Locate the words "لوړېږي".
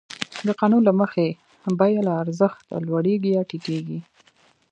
2.87-3.29